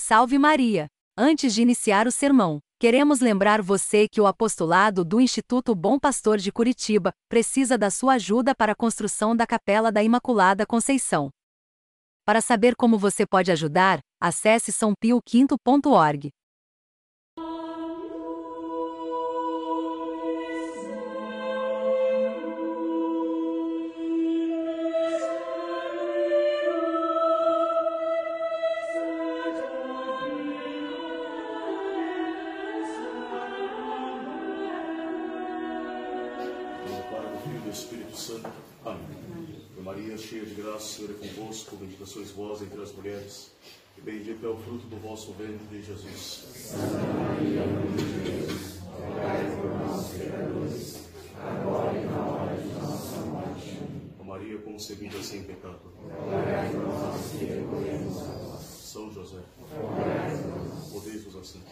[0.00, 0.86] Salve Maria!
[1.18, 6.38] Antes de iniciar o sermão, queremos lembrar você que o apostolado do Instituto Bom Pastor
[6.38, 11.30] de Curitiba precisa da sua ajuda para a construção da Capela da Imaculada Conceição.
[12.24, 16.30] Para saber como você pode ajudar, acesse sãopioquinto.org.
[41.98, 43.50] bendita sois vós entre as mulheres,
[43.96, 46.44] e bendito é o fruto do vosso ventre, Jesus.
[46.54, 50.98] Santa Maria, Mãe de Deus, rogai por nós, pecadores,
[51.40, 53.78] agora e na hora de nossa morte.
[54.20, 55.80] Ó Maria concebida sem pecado,
[56.20, 58.62] rogai por nós que recorremos a vós.
[58.62, 59.40] São José,
[59.72, 60.92] rogai por nós.
[60.92, 61.62] Podeis-vos assim.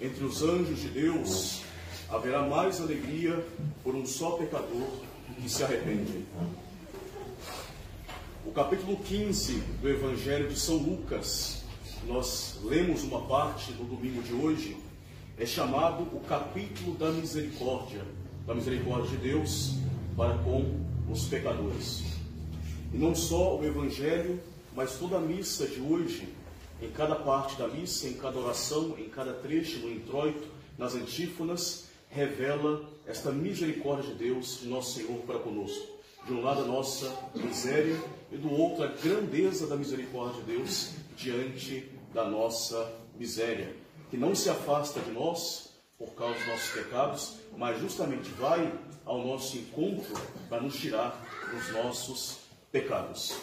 [0.00, 1.61] Entre os anjos de Deus
[2.12, 3.42] haverá mais alegria
[3.82, 4.86] por um só pecador
[5.40, 6.24] que se arrepende.
[8.44, 11.64] O capítulo 15 do Evangelho de São Lucas,
[12.06, 14.76] nós lemos uma parte no domingo de hoje,
[15.38, 18.04] é chamado o capítulo da misericórdia,
[18.46, 19.76] da misericórdia de Deus
[20.14, 22.02] para com os pecadores.
[22.92, 24.38] E não só o Evangelho,
[24.76, 26.28] mas toda a missa de hoje
[26.82, 31.91] em cada parte da missa, em cada oração, em cada trecho, no introito, nas antífonas,
[32.12, 35.92] revela esta misericórdia de Deus, nosso Senhor, para conosco.
[36.26, 40.90] De um lado, a nossa miséria, e do outro, a grandeza da misericórdia de Deus
[41.16, 43.74] diante da nossa miséria,
[44.10, 48.72] que não se afasta de nós por causa dos nossos pecados, mas justamente vai
[49.04, 50.14] ao nosso encontro
[50.48, 52.38] para nos tirar dos nossos
[52.70, 53.36] pecados.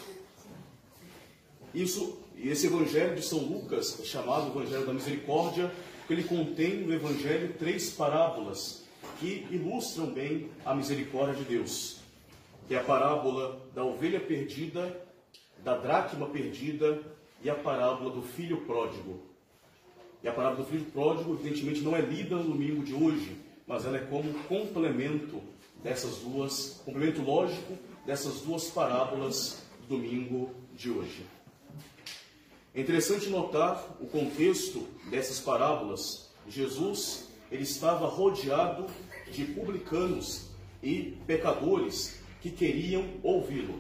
[1.74, 5.70] Isso e esse evangelho de São Lucas, chamado Evangelho da Misericórdia,
[6.14, 8.84] ele contém no evangelho três parábolas
[9.20, 12.00] que ilustram bem a misericórdia de Deus.
[12.68, 15.06] Que é a parábola da ovelha perdida,
[15.64, 17.02] da dracma perdida
[17.44, 19.20] e a parábola do filho pródigo.
[20.24, 23.86] E a parábola do filho pródigo, evidentemente, não é lida no domingo de hoje, mas
[23.86, 25.42] ela é como complemento
[25.84, 31.24] dessas duas, complemento lógico dessas duas parábolas do domingo de hoje.
[32.74, 36.30] É interessante notar o contexto dessas parábolas.
[36.48, 38.86] Jesus ele estava rodeado
[39.32, 40.50] de publicanos
[40.84, 43.80] e pecadores que queriam ouvi-lo.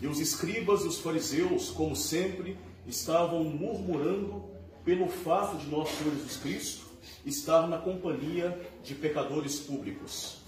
[0.00, 2.56] E os escribas e os fariseus, como sempre,
[2.86, 4.44] estavam murmurando
[4.84, 6.84] pelo fato de nosso Senhor Jesus Cristo
[7.24, 10.38] estar na companhia de pecadores públicos.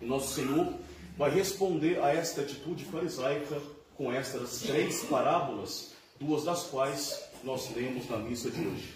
[0.00, 0.74] E nosso Senhor
[1.16, 3.60] vai responder a esta atitude farisaica
[3.96, 8.94] com estas três parábolas duas das quais nós lemos na missa de hoje.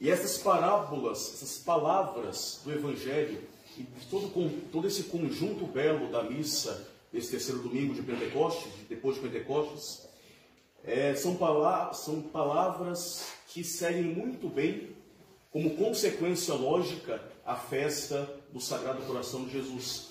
[0.00, 3.42] E essas parábolas, essas palavras do Evangelho,
[3.76, 4.30] e todo,
[4.72, 10.08] todo esse conjunto belo da missa, desse terceiro domingo de Pentecostes, depois de Pentecostes,
[10.84, 14.96] é, são, palavras, são palavras que seguem muito bem,
[15.50, 20.08] como consequência lógica, a festa do Sagrado Coração de Jesus.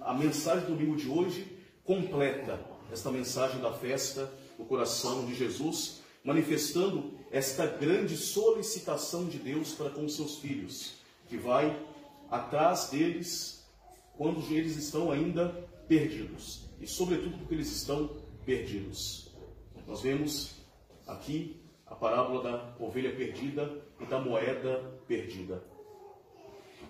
[0.00, 1.46] A mensagem do domingo de hoje
[1.84, 2.58] completa
[2.90, 9.88] esta mensagem da festa no coração de Jesus, manifestando esta grande solicitação de Deus para
[9.88, 10.92] com seus filhos,
[11.28, 11.74] que vai
[12.30, 13.66] atrás deles
[14.18, 15.48] quando eles estão ainda
[15.88, 18.10] perdidos, e sobretudo porque eles estão
[18.44, 19.30] perdidos.
[19.86, 20.50] Nós vemos
[21.06, 21.56] aqui
[21.86, 25.64] a parábola da ovelha perdida e da moeda perdida.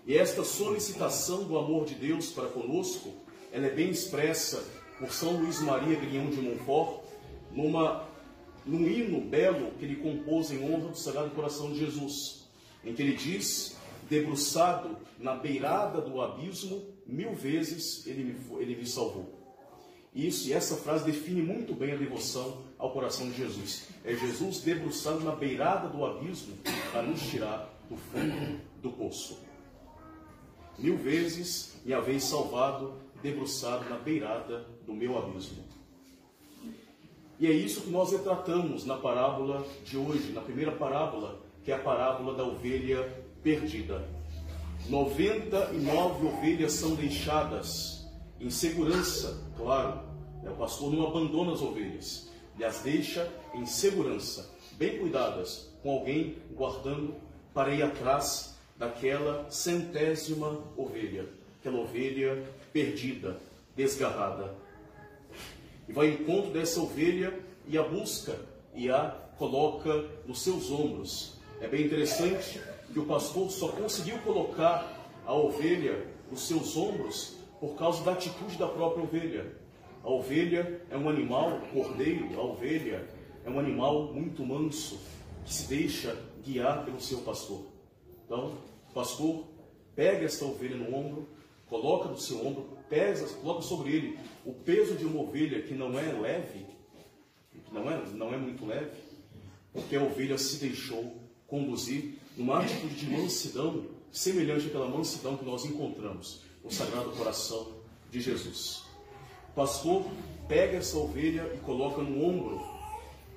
[0.05, 3.13] E esta solicitação do amor de Deus para conosco,
[3.53, 4.65] ela é bem expressa
[4.99, 7.00] por São Luís Maria Grião de Montfort,
[7.53, 8.09] numa,
[8.65, 12.49] num hino belo que ele compôs em honra do Sagrado Coração de Jesus,
[12.85, 13.77] em que ele diz:
[14.09, 19.41] debruçado na beirada do abismo, mil vezes ele me, ele me salvou.
[20.15, 23.87] Isso e essa frase define muito bem a devoção ao coração de Jesus.
[24.05, 26.57] É Jesus debruçado na beirada do abismo
[26.91, 29.39] para nos tirar do fundo do poço.
[30.77, 35.63] Mil vezes me haveis salvado, debruçado na beirada do meu abismo.
[37.41, 41.75] E é isso que nós retratamos na parábola de hoje, na primeira parábola, que é
[41.75, 44.07] a parábola da ovelha perdida.
[44.91, 48.07] 99 ovelhas são deixadas
[48.39, 50.01] em segurança, claro.
[50.45, 56.37] O pastor não abandona as ovelhas, ele as deixa em segurança, bem cuidadas, com alguém
[56.53, 57.15] guardando
[57.55, 61.27] para ir atrás daquela centésima ovelha,
[61.59, 63.39] aquela ovelha perdida,
[63.75, 64.55] desgarrada.
[65.91, 68.39] E vai em encontro dessa ovelha e a busca
[68.73, 71.37] e a coloca nos seus ombros.
[71.61, 72.61] É bem interessante
[72.93, 74.97] que o pastor só conseguiu colocar
[75.27, 79.53] a ovelha nos seus ombros por causa da atitude da própria ovelha.
[80.05, 83.09] A ovelha é um animal, cordeiro, a ovelha
[83.45, 84.97] é um animal muito manso,
[85.45, 87.63] que se deixa guiar pelo seu pastor.
[88.25, 88.53] Então,
[88.91, 89.45] o pastor
[89.97, 91.29] pega esta ovelha no ombro,
[91.71, 95.97] coloca no seu ombro, pesa, coloca sobre ele o peso de uma ovelha que não
[95.97, 96.67] é leve,
[97.73, 98.91] não é, não é muito leve,
[99.73, 105.65] porque a ovelha se deixou conduzir numa atitude de mansidão, semelhante àquela mansidão que nós
[105.65, 107.69] encontramos no Sagrado Coração
[108.11, 108.83] de Jesus.
[109.51, 110.05] O pastor
[110.49, 112.61] pega essa ovelha e coloca no ombro.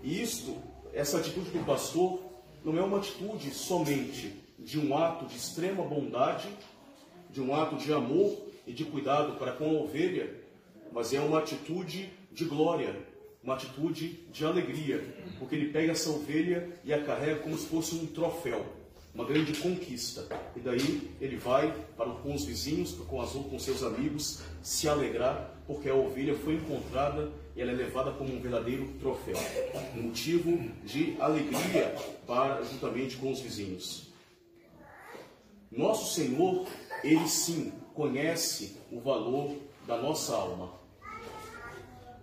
[0.02, 0.58] E isto,
[0.92, 2.20] essa atitude do pastor,
[2.66, 6.48] não é uma atitude somente de um ato de extrema bondade,
[7.34, 10.32] de um ato de amor e de cuidado para com a ovelha,
[10.92, 12.96] mas é uma atitude de glória,
[13.44, 15.04] uma atitude de alegria,
[15.40, 18.64] porque ele pega essa ovelha e a carrega como se fosse um troféu,
[19.16, 20.28] uma grande conquista.
[20.56, 25.60] E daí ele vai para com os vizinhos, com as com seus amigos, se alegrar,
[25.66, 29.38] porque a ovelha foi encontrada e ela é levada como um verdadeiro troféu,
[29.98, 31.96] um motivo de alegria
[32.28, 34.14] para juntamente com os vizinhos.
[35.76, 36.68] Nosso Senhor,
[37.04, 39.56] ele sim conhece o valor
[39.86, 40.70] da nossa alma.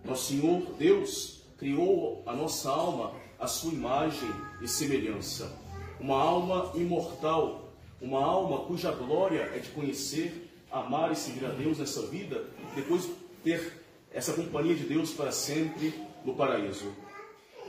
[0.03, 4.29] Nosso Senhor Deus criou a nossa alma à sua imagem
[4.61, 5.55] e semelhança.
[5.99, 7.69] Uma alma imortal,
[8.01, 12.43] uma alma cuja glória é de conhecer, amar e seguir a Deus nessa vida,
[12.75, 13.07] depois
[13.43, 15.93] ter essa companhia de Deus para sempre
[16.25, 16.91] no paraíso.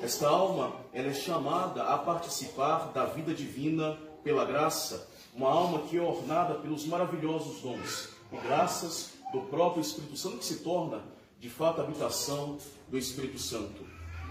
[0.03, 5.97] Esta alma, ela é chamada a participar da vida divina pela graça, uma alma que
[5.97, 11.03] é ornada pelos maravilhosos dons e graças do próprio Espírito Santo que se torna
[11.41, 12.59] de fato habitação
[12.89, 13.85] do Espírito Santo.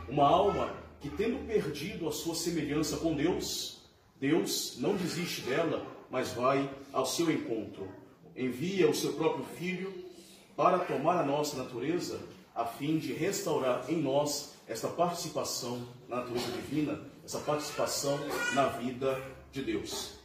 [0.07, 3.81] Uma alma que, tendo perdido a sua semelhança com Deus,
[4.19, 7.89] Deus não desiste dela, mas vai ao seu encontro.
[8.35, 9.93] Envia o seu próprio Filho
[10.55, 12.19] para tomar a nossa natureza,
[12.53, 18.19] a fim de restaurar em nós esta participação na natureza divina, essa participação
[18.53, 19.19] na vida
[19.51, 20.20] de Deus.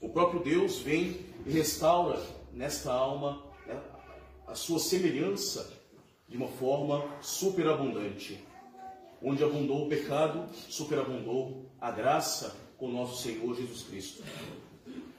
[0.00, 2.22] O próprio Deus vem e restaura
[2.52, 3.80] nesta alma né,
[4.46, 5.72] a sua semelhança
[6.28, 8.38] de uma forma superabundante.
[9.20, 14.22] Onde abundou o pecado, superabundou a graça com nosso Senhor Jesus Cristo.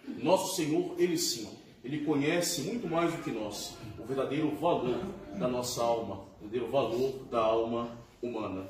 [0.08, 1.50] Nosso Senhor, Ele sim,
[1.84, 5.02] Ele conhece muito mais do que nós o verdadeiro valor
[5.38, 8.70] da nossa alma, o verdadeiro valor da alma humana.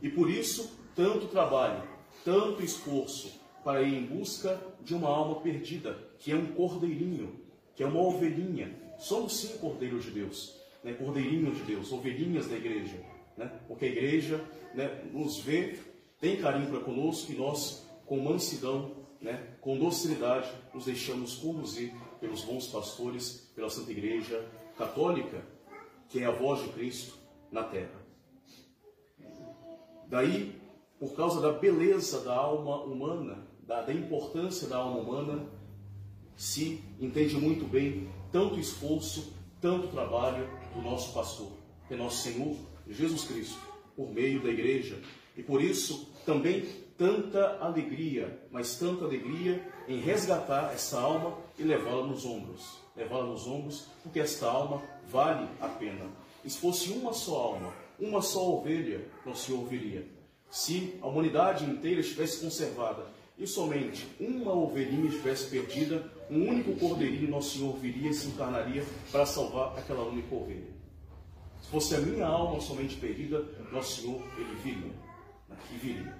[0.00, 1.82] E por isso, tanto trabalho,
[2.24, 7.40] tanto esforço para ir em busca de uma alma perdida, que é um cordeirinho,
[7.74, 8.74] que é uma ovelhinha.
[8.98, 12.96] Somos sim cordeiros de Deus né, cordeirinhos de Deus, ovelhinhas da igreja,
[13.36, 14.44] né, porque a igreja
[14.74, 15.78] né, nos vê,
[16.20, 22.42] tem carinho para conosco e nós, com mansidão, né, com docilidade, nos deixamos conduzir pelos
[22.42, 24.44] bons pastores, pela Santa Igreja
[24.76, 25.44] Católica,
[26.08, 27.14] que é a voz de Cristo
[27.52, 28.00] na terra.
[30.06, 30.58] Daí,
[30.98, 35.46] por causa da beleza da alma humana, da, da importância da alma humana,
[36.36, 41.52] se entende muito bem tanto esforço, tanto trabalho do nosso pastor,
[41.86, 42.56] que é nosso Senhor
[42.88, 43.60] Jesus Cristo,
[43.94, 45.00] por meio da igreja.
[45.36, 46.66] E por isso também
[46.98, 52.76] tanta alegria, mas tanta alegria em resgatar essa alma e levá-la nos ombros.
[52.96, 56.10] Levá-la nos ombros, porque esta alma vale a pena.
[56.44, 60.08] E se fosse uma só alma, uma só ovelha, nosso Senhor viria.
[60.50, 67.30] Se a humanidade inteira estivesse conservada e somente uma ovelhinha estivesse perdida, um único cordeirinho,
[67.30, 70.68] nosso Senhor viria e se encarnaria para salvar aquela única ovelha.
[71.62, 73.42] Se fosse a minha alma somente perdida,
[73.72, 74.92] nosso Senhor, ele viria.
[75.72, 76.14] E viria.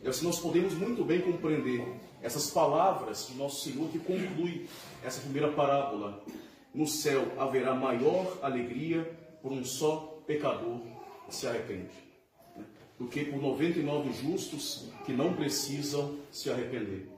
[0.00, 1.84] E assim nós podemos muito bem compreender
[2.22, 4.68] essas palavras de nosso Senhor que conclui
[5.04, 6.22] essa primeira parábola.
[6.72, 9.02] No céu haverá maior alegria
[9.42, 10.80] por um só pecador
[11.26, 12.11] que se arrepende
[13.02, 17.10] do que por 99 justos que não precisam se arrepender.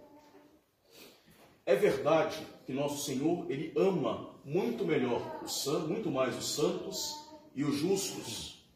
[1.66, 7.14] É verdade que nosso Senhor, ele ama muito melhor os muito mais os santos
[7.54, 8.66] e os justos,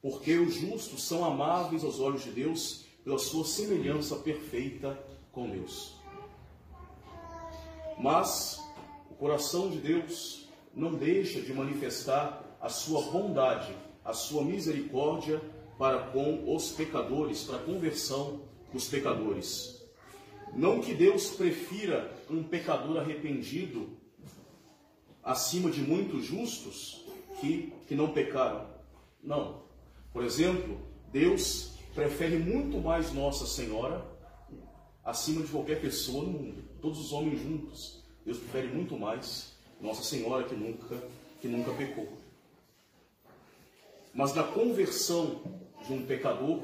[0.00, 4.96] porque os justos são amáveis aos olhos de Deus pela sua semelhança perfeita
[5.32, 5.96] com Deus.
[7.98, 8.62] Mas
[9.10, 13.74] o coração de Deus não deixa de manifestar a sua bondade,
[14.04, 15.42] a sua misericórdia
[15.78, 18.42] para com os pecadores, para a conversão
[18.72, 19.82] dos pecadores.
[20.54, 23.90] Não que Deus prefira um pecador arrependido
[25.22, 27.04] acima de muitos justos
[27.40, 28.66] que, que não pecaram.
[29.22, 29.62] Não.
[30.12, 30.80] Por exemplo,
[31.12, 34.04] Deus prefere muito mais Nossa Senhora
[35.04, 36.64] acima de qualquer pessoa no mundo.
[36.80, 38.02] Todos os homens juntos.
[38.24, 40.96] Deus prefere muito mais Nossa Senhora que nunca,
[41.40, 42.08] que nunca pecou.
[44.14, 45.42] Mas na conversão
[45.84, 46.60] de um pecador,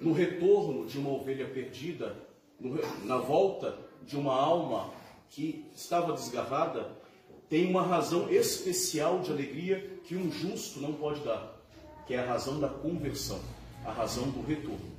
[0.00, 2.16] no retorno de uma ovelha perdida,
[3.04, 4.90] na volta de uma alma
[5.30, 6.96] que estava desgarrada,
[7.48, 11.56] tem uma razão especial de alegria que um justo não pode dar,
[12.06, 13.40] que é a razão da conversão,
[13.84, 14.92] a razão do retorno.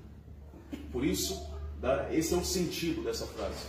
[0.92, 1.50] Por isso,
[2.12, 3.68] esse é o sentido dessa frase.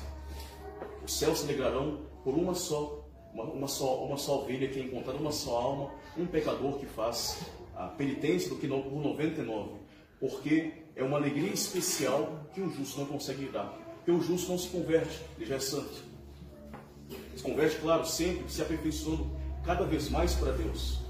[1.05, 4.83] Os céus se alegrarão por uma só, uma, uma só, uma só ovelha que é
[4.83, 7.39] encontrada, uma só alma, um pecador que faz
[7.77, 9.71] a penitência do que por 99,
[10.21, 13.67] porque é uma alegria especial que um justo não consegue dar.
[13.97, 16.05] Porque o justo não se converte, ele já é santo.
[17.37, 19.31] Se converte, claro, sempre se aperfeiçoando
[19.65, 21.01] cada vez mais para Deus.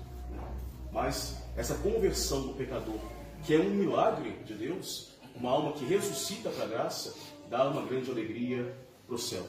[0.90, 2.98] Mas essa conversão do pecador,
[3.44, 7.14] que é um milagre de Deus, uma alma que ressuscita para a graça,
[7.48, 8.74] dá uma grande alegria
[9.06, 9.46] para o céu.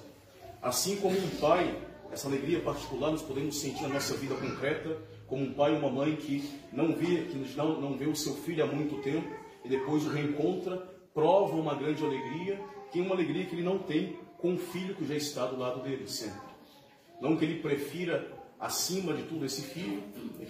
[0.61, 1.75] Assim como um pai,
[2.11, 5.89] essa alegria particular nós podemos sentir na nossa vida concreta, como um pai ou uma
[5.89, 9.69] mãe que não vê, que não, não vê o seu filho há muito tempo e
[9.69, 10.77] depois o reencontra,
[11.13, 12.57] prova uma grande alegria,
[12.89, 15.59] que é uma alegria que ele não tem com o filho que já está do
[15.59, 16.39] lado dele sempre.
[17.19, 20.01] Não que ele prefira acima de tudo esse filho,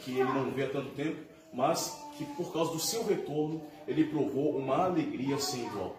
[0.03, 1.17] que ele não vê há tanto tempo,
[1.51, 5.95] mas que por causa do seu retorno ele provou uma alegria sem igual.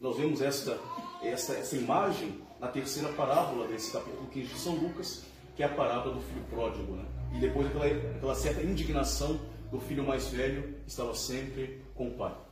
[0.00, 0.76] Nós vemos esta,
[1.22, 5.24] essa, essa imagem na terceira parábola desse capítulo 15 de São Lucas,
[5.54, 6.96] que é a parábola do filho pródigo.
[6.96, 7.04] Né?
[7.36, 9.38] E depois aquela, aquela certa indignação
[9.70, 12.47] do filho mais velho que estava sempre com o pai.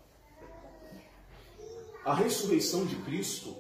[2.07, 3.57] A ressurreição de Cristo,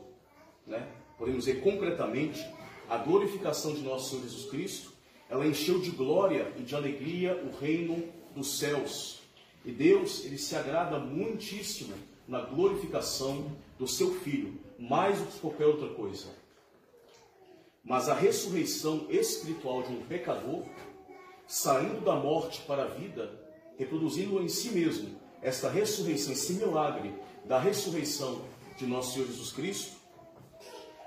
[0.64, 0.88] né,
[1.18, 2.48] podemos dizer concretamente,
[2.88, 4.92] a glorificação de nosso Senhor Jesus Cristo,
[5.28, 9.20] ela encheu de glória e de alegria o reino dos céus.
[9.64, 11.92] E Deus, ele se agrada muitíssimo
[12.28, 13.50] na glorificação
[13.80, 16.28] do seu filho, mais do que qualquer outra coisa.
[17.82, 20.62] Mas a ressurreição espiritual de um pecador,
[21.48, 23.28] saindo da morte para a vida,
[23.76, 27.12] reproduzindo em si mesmo esta ressurreição, esse milagre
[27.46, 28.42] da ressurreição
[28.76, 29.96] de nosso Senhor Jesus Cristo,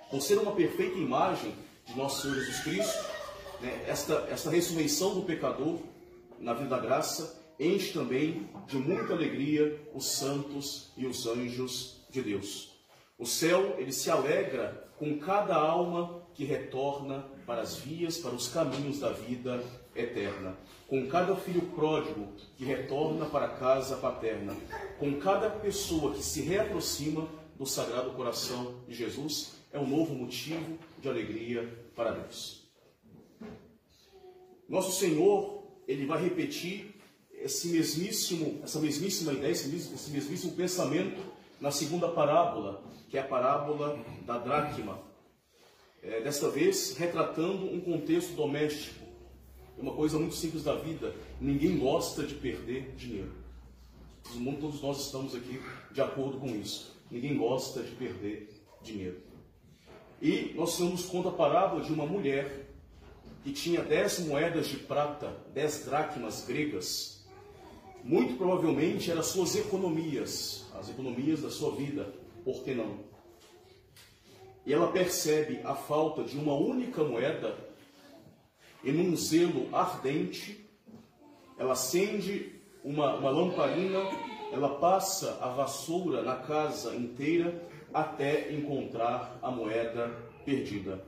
[0.10, 1.54] por ser uma perfeita imagem
[1.86, 3.06] de nosso Senhor Jesus Cristo,
[3.62, 5.80] né, esta, esta ressurreição do pecador
[6.40, 12.22] na vida da graça enche também de muita alegria os santos e os anjos de
[12.22, 12.79] Deus.
[13.20, 18.48] O céu, ele se alegra com cada alma que retorna para as vias, para os
[18.48, 19.62] caminhos da vida
[19.94, 20.58] eterna.
[20.88, 24.56] Com cada filho pródigo que retorna para a casa paterna.
[24.98, 30.80] Com cada pessoa que se reaproxima do Sagrado Coração de Jesus, é um novo motivo
[31.02, 32.70] de alegria para Deus.
[34.70, 36.96] Nosso Senhor, ele vai repetir
[37.34, 39.68] esse mesmíssimo, essa mesmíssima ideia, esse
[40.12, 41.22] mesmíssimo, pensamento
[41.60, 45.00] na segunda parábola, que é a parábola da dracma.
[46.02, 49.06] É, desta vez, retratando um contexto doméstico.
[49.78, 51.14] É uma coisa muito simples da vida.
[51.40, 53.32] Ninguém gosta de perder dinheiro.
[54.36, 55.62] Mundo, todos nós estamos aqui
[55.92, 56.96] de acordo com isso.
[57.10, 58.50] Ninguém gosta de perder
[58.82, 59.22] dinheiro.
[60.22, 62.68] E nós temos conta a parábola de uma mulher
[63.44, 67.19] que tinha dez moedas de prata, dez dracmas gregas,
[68.04, 72.14] muito provavelmente eram suas economias, as economias da sua vida,
[72.44, 73.00] por que não?
[74.66, 77.56] E ela percebe a falta de uma única moeda
[78.84, 80.66] e num zelo ardente,
[81.58, 84.00] ela acende uma, uma lamparina,
[84.52, 87.62] ela passa a vassoura na casa inteira
[87.94, 90.10] até encontrar a moeda
[90.46, 91.04] perdida.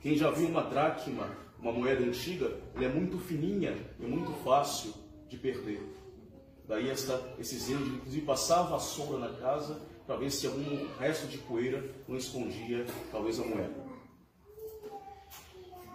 [0.00, 4.94] Quem já viu uma dracma, uma moeda antiga, ela é muito fininha, é muito fácil
[5.28, 5.80] de perder.
[6.66, 11.26] Daí essa, esse zelo inclusive passar a vassoura na casa para ver se algum resto
[11.26, 13.88] de poeira não escondia talvez a moeda.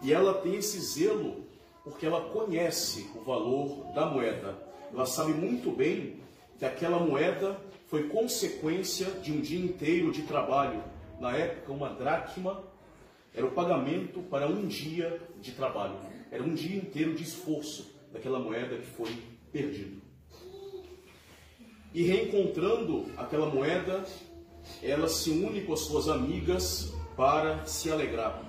[0.02, 1.44] E ela tem esse zelo
[1.84, 4.58] porque ela conhece o valor da moeda.
[4.92, 6.20] Ela sabe muito bem
[6.58, 10.84] que aquela moeda foi consequência de um dia inteiro de trabalho.
[11.20, 12.64] Na época, uma dracma
[13.34, 15.96] era o pagamento para um dia de trabalho.
[16.32, 19.12] Era um dia inteiro de esforço daquela moeda que foi
[19.52, 20.02] perdida.
[21.94, 24.06] E reencontrando aquela moeda,
[24.82, 28.42] ela se une com as suas amigas para se alegrar,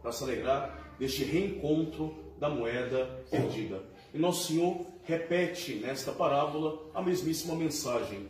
[0.00, 3.82] para se alegrar deste reencontro da moeda perdida.
[4.14, 8.28] E Nosso Senhor repete nesta parábola a mesmíssima mensagem.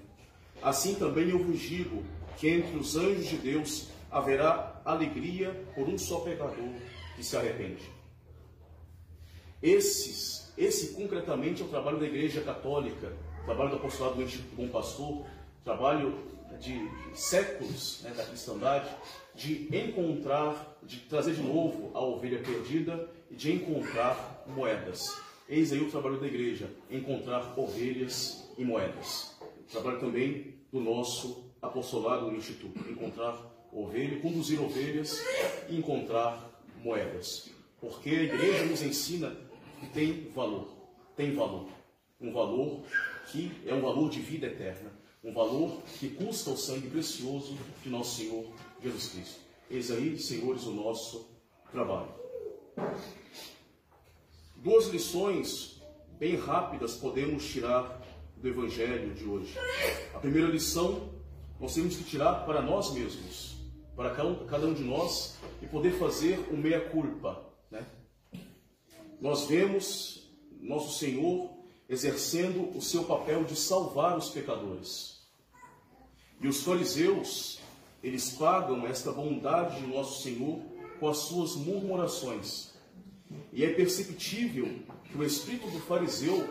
[0.63, 2.03] Assim também eu vos digo
[2.37, 6.69] que entre os anjos de Deus haverá alegria por um só pecador
[7.17, 8.00] que se arrepende.
[9.63, 13.13] Esses, esse concretamente é o trabalho da Igreja Católica,
[13.43, 15.27] o trabalho do apostolado do Instituto Bom Pastor,
[15.63, 16.19] trabalho
[16.59, 18.89] de, séculos né, da cristandade,
[19.35, 25.17] de encontrar, de trazer de novo a ovelha perdida e de encontrar moedas.
[25.49, 29.37] Eis aí o trabalho da igreja, encontrar ovelhas e moedas.
[29.41, 33.37] O trabalho também do nosso apostolado no Instituto, encontrar
[33.73, 35.23] ovelha, conduzir ovelhas
[35.69, 36.51] e encontrar
[36.83, 37.51] moedas.
[37.81, 39.37] Porque a igreja nos ensina
[39.89, 40.69] tem valor,
[41.17, 41.69] tem valor.
[42.21, 42.83] Um valor
[43.27, 44.93] que é um valor de vida eterna,
[45.25, 48.45] um valor que custa o sangue precioso de nosso Senhor
[48.83, 49.41] Jesus Cristo.
[49.71, 51.29] Eis aí, senhores, o nosso
[51.71, 52.13] trabalho.
[54.57, 55.81] Duas lições
[56.19, 58.03] bem rápidas podemos tirar
[58.37, 59.57] do Evangelho de hoje.
[60.15, 61.11] A primeira lição
[61.59, 63.57] nós temos que tirar para nós mesmos,
[63.95, 67.43] para cada um de nós, e poder fazer o meia-culpa.
[67.71, 67.87] Né?
[69.21, 71.51] Nós vemos nosso Senhor
[71.89, 75.21] exercendo o seu papel de salvar os pecadores.
[76.41, 77.59] E os fariseus,
[78.03, 80.61] eles pagam esta bondade de nosso Senhor
[80.99, 82.71] com as suas murmurações.
[83.53, 84.69] E é perceptível
[85.05, 86.49] que o espírito do fariseu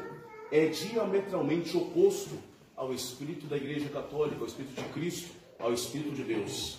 [0.52, 2.38] é diametralmente oposto
[2.76, 6.78] ao espírito da Igreja Católica, ao espírito de Cristo, ao espírito de Deus.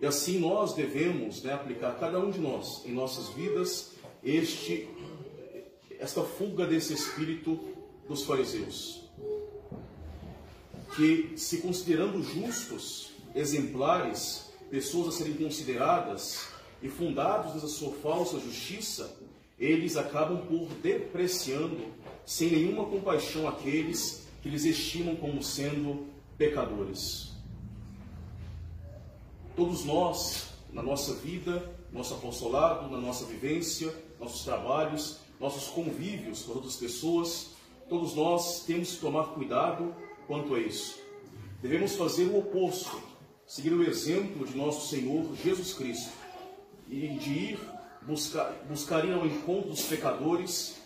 [0.00, 3.95] E assim nós devemos né, aplicar, cada um de nós, em nossas vidas,
[4.26, 4.88] este,
[6.00, 7.58] esta fuga desse espírito
[8.08, 9.02] dos fariseus.
[10.96, 16.48] Que, se considerando justos, exemplares, pessoas a serem consideradas
[16.82, 19.16] e fundados nessa sua falsa justiça,
[19.58, 21.92] eles acabam por depreciando,
[22.24, 26.06] sem nenhuma compaixão, aqueles que eles estimam como sendo
[26.36, 27.32] pecadores.
[29.54, 36.52] Todos nós, na nossa vida, nosso apostolado, na nossa vivência, nossos trabalhos, nossos convívios com
[36.52, 37.50] outras pessoas,
[37.88, 39.94] todos nós temos que tomar cuidado
[40.26, 40.98] quanto a isso.
[41.62, 43.00] Devemos fazer o oposto,
[43.46, 46.12] seguir o exemplo de nosso Senhor Jesus Cristo
[46.88, 47.58] e de ir
[48.02, 50.76] buscar, buscar ir ao encontro dos pecadores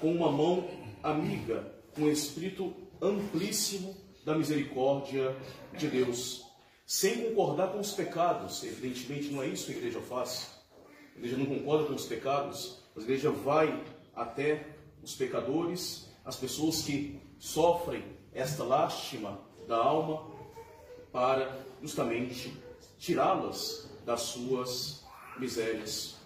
[0.00, 0.68] com uma mão
[1.02, 5.36] amiga, com um espírito amplíssimo da misericórdia
[5.76, 6.44] de Deus,
[6.86, 8.62] sem concordar com os pecados.
[8.62, 10.61] Evidentemente, não é isso que a igreja faz.
[11.14, 13.82] A igreja não concorda com os pecados, a igreja vai
[14.14, 14.66] até
[15.02, 20.30] os pecadores, as pessoas que sofrem esta lástima da alma,
[21.12, 22.52] para justamente
[22.98, 25.04] tirá-las das suas
[25.38, 26.16] misérias.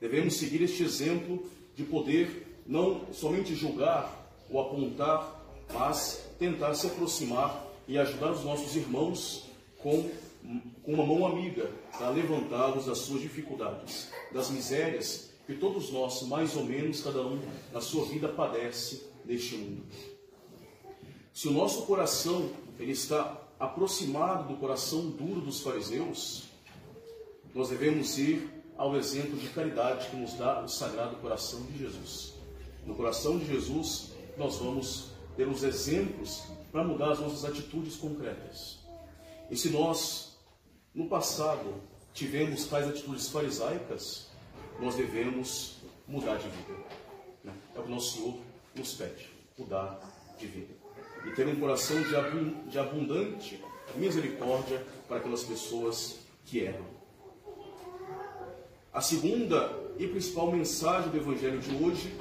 [0.00, 1.44] Devemos seguir este exemplo
[1.74, 4.10] de poder não somente julgar
[4.50, 9.46] ou apontar, mas tentar se aproximar e ajudar os nossos irmãos
[9.82, 10.10] com,
[10.82, 16.56] com uma mão amiga para levantá-los das suas dificuldades, das misérias que todos nós, mais
[16.56, 17.40] ou menos, cada um
[17.72, 19.82] na sua vida padece neste mundo.
[21.32, 26.44] Se o nosso coração ele está aproximado do coração duro dos fariseus,
[27.54, 32.34] nós devemos ir ao exemplo de caridade que nos dá o Sagrado Coração de Jesus.
[32.84, 38.78] No coração de Jesus, nós vamos ter os exemplos para mudar as nossas atitudes concretas.
[39.50, 40.25] E se nós,
[40.96, 41.74] no passado,
[42.14, 44.28] tivemos tais atitudes farisaicas,
[44.80, 45.76] nós devemos
[46.08, 46.72] mudar de vida.
[47.44, 47.52] Né?
[47.74, 48.38] É o que nosso Senhor
[48.74, 49.28] nos pede,
[49.58, 50.00] mudar
[50.38, 50.74] de vida.
[51.26, 53.62] E ter um coração de abundante
[53.94, 56.86] misericórdia para aquelas pessoas que erram.
[58.90, 62.16] A segunda e principal mensagem do Evangelho de hoje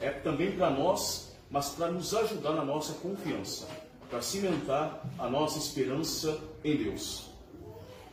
[0.00, 3.68] é também para nós, mas para nos ajudar na nossa confiança,
[4.10, 7.35] para cimentar a nossa esperança em Deus.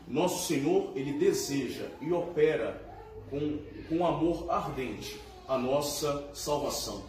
[0.08, 2.82] Nosso Senhor, Ele deseja e opera
[3.30, 7.04] com, com amor ardente a nossa salvação.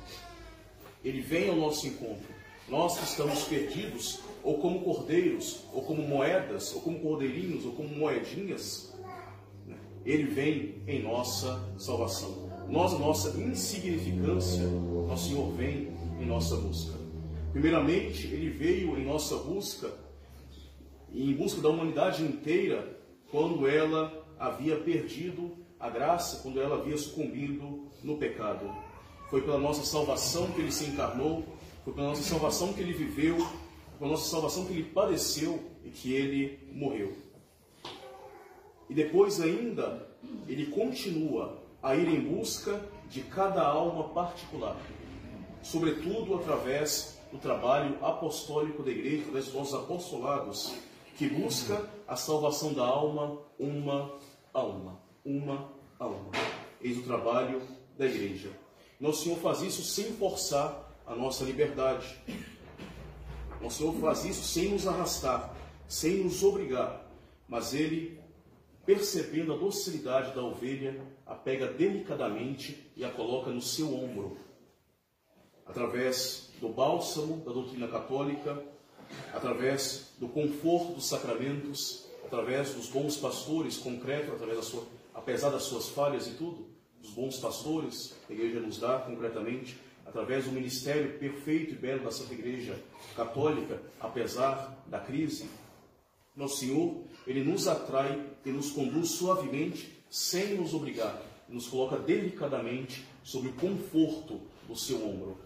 [1.04, 2.34] Ele vem ao nosso encontro.
[2.68, 7.88] Nós que estamos perdidos, ou como cordeiros, ou como moedas, ou como cordeirinhos, ou como
[7.90, 8.94] moedinhas,
[9.66, 9.76] né?
[10.04, 12.50] Ele vem em nossa salvação.
[12.68, 16.98] Nós, nossa insignificância, nosso Senhor vem em nossa busca.
[17.52, 19.92] Primeiramente, Ele veio em nossa busca,
[21.22, 22.98] em busca da humanidade inteira,
[23.30, 28.70] quando ela havia perdido a graça, quando ela havia sucumbido no pecado.
[29.30, 31.44] Foi pela nossa salvação que Ele se encarnou,
[31.84, 33.36] foi pela nossa salvação que Ele viveu,
[33.98, 37.12] pela nossa salvação que Ele padeceu e que Ele morreu.
[38.88, 40.08] E depois ainda,
[40.48, 44.76] Ele continua a ir em busca de cada alma particular,
[45.62, 50.74] sobretudo através do trabalho apostólico da igreja, dos nossos apostolados,
[51.16, 54.18] que busca a salvação da alma uma
[54.52, 55.00] a uma.
[55.24, 56.30] Uma a uma.
[56.80, 57.62] Eis o trabalho
[57.96, 58.50] da igreja.
[59.00, 62.18] Nosso Senhor faz isso sem forçar a nossa liberdade.
[63.60, 65.54] Nosso Senhor faz isso sem nos arrastar,
[65.88, 67.08] sem nos obrigar,
[67.48, 68.20] mas Ele,
[68.84, 74.36] percebendo a docilidade da ovelha, a pega delicadamente e a coloca no seu ombro.
[75.64, 78.62] Através do bálsamo da doutrina católica,
[79.32, 85.64] através do conforto dos sacramentos, através dos bons pastores concretos, através da sua, apesar das
[85.64, 86.66] suas falhas e tudo,
[87.00, 92.10] dos bons pastores, a igreja nos dá concretamente, através do ministério perfeito e belo da
[92.10, 92.78] Santa Igreja
[93.16, 95.48] Católica, apesar da crise,
[96.36, 103.04] nosso Senhor, Ele nos atrai e nos conduz suavemente, sem nos obrigar, nos coloca delicadamente
[103.22, 105.38] sobre o conforto do seu ombro.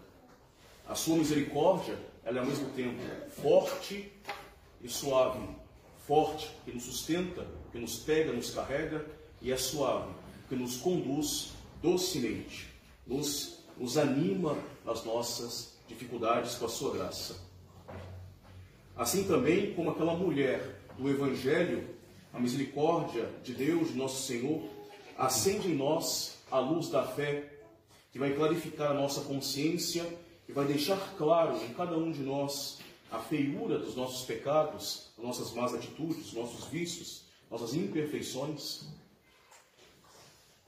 [0.87, 1.97] A sua misericórdia,
[2.29, 3.01] ela é ao mesmo tempo
[3.41, 4.11] forte
[4.81, 5.39] e suave.
[6.05, 9.03] Forte, que nos sustenta, que nos pega, nos carrega,
[9.41, 10.11] e é suave,
[10.47, 12.67] que nos conduz docemente,
[13.05, 17.35] nos, nos anima nas nossas dificuldades com a sua graça.
[18.95, 21.87] Assim também como aquela mulher do Evangelho,
[22.31, 24.63] a misericórdia de Deus, nosso Senhor,
[25.17, 27.51] acende em nós a luz da fé,
[28.11, 30.05] que vai clarificar a nossa consciência
[30.49, 32.79] e vai deixar claro em cada um de nós
[33.11, 38.81] a feiura dos nossos pecados, nossas más atitudes, nossos vícios, nossas imperfeições,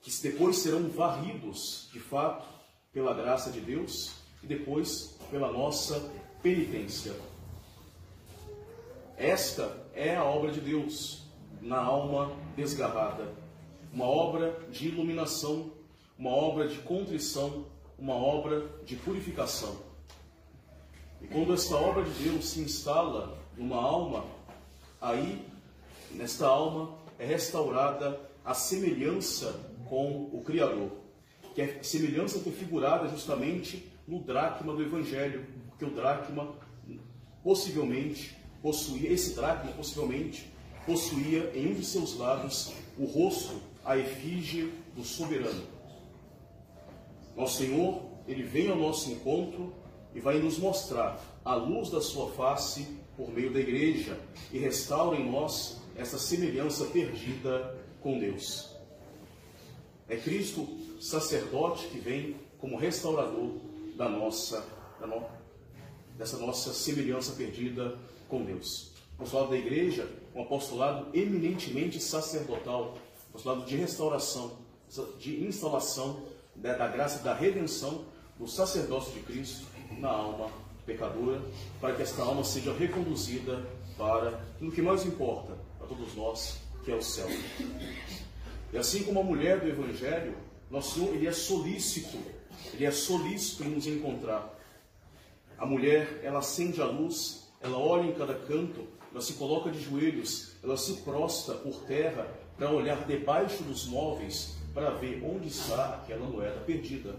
[0.03, 2.47] que depois serão varridos, de fato,
[2.93, 4.11] pela graça de Deus
[4.43, 6.11] e depois pela nossa
[6.43, 7.15] penitência.
[9.17, 11.23] Esta é a obra de Deus
[11.59, 13.33] na alma desgarrada.
[13.91, 15.71] Uma obra de iluminação,
[16.17, 17.65] uma obra de contrição,
[18.01, 19.77] uma obra de purificação.
[21.21, 24.25] E quando esta obra de Deus se instala numa alma,
[24.99, 25.45] aí,
[26.09, 29.53] nesta alma, é restaurada a semelhança
[29.87, 30.89] com o Criador,
[31.53, 36.55] que é semelhança configurada justamente no dracma do Evangelho, porque o dracma
[37.43, 40.51] possivelmente possuía, esse dracma possivelmente
[40.87, 45.80] possuía em um de seus lados o rosto, a efígie do soberano.
[47.35, 49.73] Nosso Senhor, Ele vem ao nosso encontro
[50.13, 54.19] e vai nos mostrar a luz da sua face por meio da igreja
[54.51, 58.69] e restaura em nós essa semelhança perdida com Deus.
[60.07, 60.67] É Cristo
[60.99, 63.51] sacerdote que vem como restaurador
[63.95, 64.63] da nossa,
[64.99, 65.23] da no,
[66.17, 68.91] dessa nossa semelhança perdida com Deus.
[69.17, 72.97] O apostolado da igreja, um apostolado eminentemente sacerdotal,
[73.29, 74.57] apostolado de restauração,
[75.19, 76.23] de instalação
[76.61, 78.05] da, da graça da redenção
[78.37, 79.65] do sacerdócio de Cristo
[79.97, 80.49] na alma
[80.85, 81.41] pecadora,
[81.79, 83.65] para que esta alma seja reconduzida
[83.97, 87.27] para o que mais importa para todos nós, que é o céu.
[88.73, 90.35] E assim como a mulher do Evangelho,
[90.69, 92.17] nosso Senhor ele é solícito,
[92.73, 94.57] ele é solícito em nos encontrar.
[95.57, 99.79] A mulher, ela acende a luz ela olha em cada canto, ela se coloca de
[99.79, 105.95] joelhos, ela se prosta por terra para olhar debaixo dos móveis para ver onde está
[105.95, 107.15] aquela moeda perdida.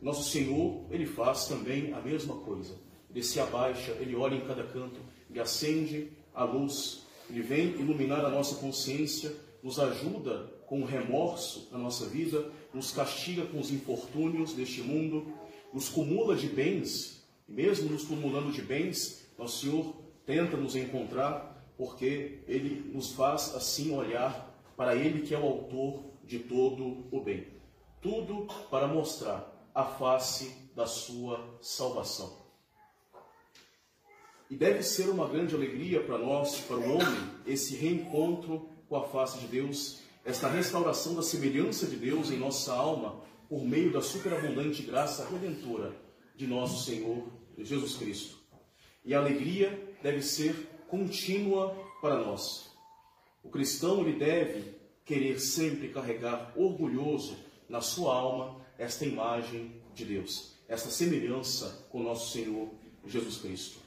[0.00, 2.74] Nosso Senhor, ele faz também a mesma coisa.
[3.10, 8.24] Ele se abaixa, ele olha em cada canto, ele acende a luz, ele vem iluminar
[8.24, 9.32] a nossa consciência,
[9.62, 15.32] nos ajuda com o remorso na nossa vida, nos castiga com os infortúnios deste mundo,
[15.72, 22.40] nos cumula de bens mesmo nos cumulando de bens, nosso Senhor tenta nos encontrar, porque
[22.46, 27.46] Ele nos faz assim olhar para Ele que é o autor de todo o bem.
[28.00, 32.42] Tudo para mostrar a face da sua salvação.
[34.50, 39.04] E deve ser uma grande alegria para nós, para o homem, esse reencontro com a
[39.08, 44.02] face de Deus, esta restauração da semelhança de Deus em nossa alma, por meio da
[44.02, 45.94] superabundante graça redentora
[46.36, 47.26] de nosso Senhor
[47.58, 48.36] Jesus Cristo.
[49.04, 50.54] E a alegria deve ser
[50.86, 52.70] contínua para nós.
[53.42, 57.36] O cristão ele deve querer sempre carregar orgulhoso
[57.68, 62.68] na sua alma esta imagem de Deus, esta semelhança com nosso Senhor
[63.06, 63.78] Jesus Cristo.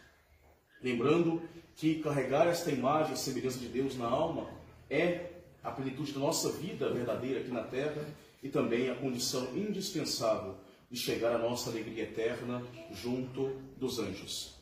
[0.81, 1.41] Lembrando
[1.75, 4.47] que carregar esta imagem semelhança de Deus na alma
[4.89, 5.31] é
[5.63, 8.05] a plenitude da nossa vida verdadeira aqui na terra
[8.43, 10.55] e também a condição indispensável
[10.89, 14.55] de chegar à nossa alegria eterna junto dos anjos.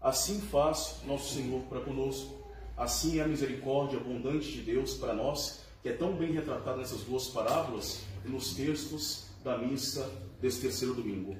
[0.00, 2.42] Assim faz nosso Senhor para conosco.
[2.76, 7.02] Assim é a misericórdia abundante de Deus para nós, que é tão bem retratada nessas
[7.02, 11.36] duas parábolas e nos textos da missa desse terceiro domingo.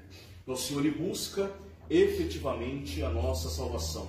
[0.47, 1.51] Nosso Senhor busca
[1.89, 4.07] efetivamente a nossa salvação.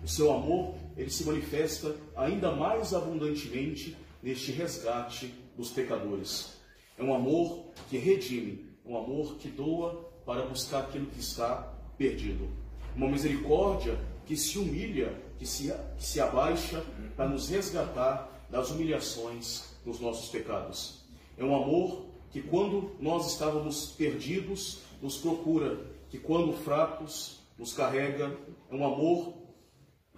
[0.00, 6.52] O seu amor, ele se manifesta ainda mais abundantemente neste resgate dos pecadores.
[6.96, 12.48] É um amor que redime, um amor que doa para buscar aquilo que está perdido.
[12.94, 16.84] Uma misericórdia que se humilha, que se, que se abaixa
[17.16, 21.00] para nos resgatar das humilhações dos nossos pecados.
[21.36, 28.36] É um amor que, quando nós estávamos perdidos, nos procura, que, quando fracos, nos carrega.
[28.70, 29.34] É um amor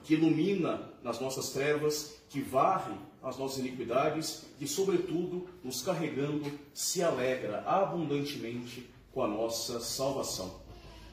[0.02, 7.02] que ilumina nas nossas trevas, que varre as nossas iniquidades e, sobretudo, nos carregando, se
[7.02, 10.60] alegra abundantemente com a nossa salvação.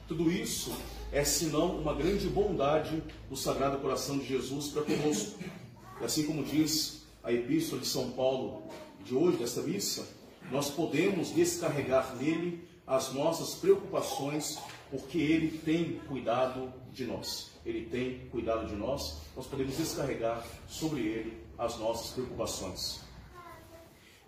[0.06, 0.72] Tudo isso
[1.10, 5.38] é senão uma grande bondade do Sagrado Coração de Jesus para conosco.
[6.00, 8.64] E assim como diz a Epístola de São Paulo
[9.04, 10.06] de hoje, desta missa,
[10.50, 14.58] nós podemos descarregar nele as nossas preocupações,
[14.90, 17.52] porque ele tem cuidado de nós.
[17.64, 23.00] Ele tem cuidado de nós, nós podemos descarregar sobre ele as nossas preocupações.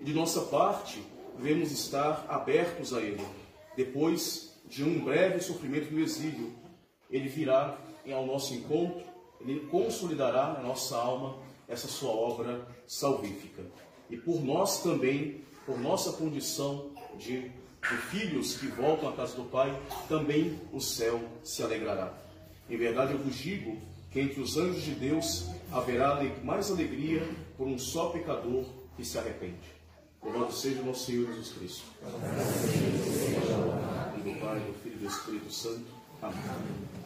[0.01, 1.03] E de nossa parte,
[1.37, 3.25] devemos estar abertos a ele.
[3.77, 6.53] Depois de um breve sofrimento no exílio,
[7.11, 7.77] ele virá
[8.13, 9.05] ao nosso encontro,
[9.41, 11.37] ele consolidará na nossa alma
[11.69, 13.63] essa sua obra salvífica.
[14.11, 19.45] E por nós também, por nossa condição de, de filhos que voltam à casa do
[19.45, 19.77] Pai,
[20.09, 22.13] também o céu se alegrará.
[22.69, 23.79] Em verdade, eu vos digo
[24.11, 28.65] que entre os anjos de Deus haverá mais alegria por um só pecador
[28.97, 29.75] que se arrepende.
[30.23, 31.85] Louvado seja o nosso Senhor Jesus Cristo.
[32.03, 32.23] Amém.
[34.23, 35.85] do Pai, do Filho e do Espírito Santo.
[36.23, 37.04] Amém.